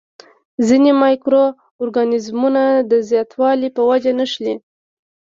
ځینې 0.67 0.91
مایکرو 1.01 1.45
ارګانیزمونه 1.81 2.63
د 2.91 2.93
زیاتوالي 3.09 3.69
په 3.77 3.81
وجه 3.89 4.11
نښلي. 4.19 4.55